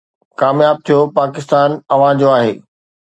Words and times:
ڪامياب 0.39 0.77
ٿيو 0.85 0.99
پاڪستان 1.17 1.69
اوهان 1.93 2.13
جو 2.21 2.27
آهي 2.39 2.53